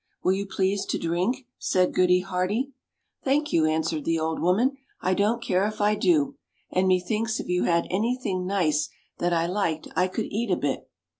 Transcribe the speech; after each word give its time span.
"Will 0.23 0.33
you 0.33 0.47
please 0.47 0.83
to 0.87 0.97
drink?" 0.97 1.45
said 1.59 1.93
Goody 1.93 2.21
Hearty. 2.21 2.73
"Thank 3.23 3.53
you," 3.53 3.67
answered 3.67 4.03
the 4.03 4.17
old 4.19 4.39
woman, 4.41 4.77
"I 4.99 5.13
don't 5.13 5.43
care 5.43 5.63
if 5.67 5.79
I 5.79 5.93
do, 5.93 6.37
and 6.71 6.87
methinks 6.87 7.39
if 7.39 7.47
you 7.47 7.65
had 7.65 7.85
anything 7.91 8.47
nice 8.47 8.89
that 9.19 9.31
I 9.31 9.45
liked, 9.45 9.89
I 9.95 10.07
could 10.07 10.25
eat 10.31 10.49
a 10.49 10.55
bit." 10.57 10.89